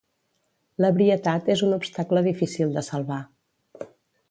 L'ebrietat 0.83 1.51
és 1.57 1.61
un 1.67 1.77
obstacle 1.77 2.25
difícil 2.29 2.75
de 2.79 2.85
salvar. 2.91 3.21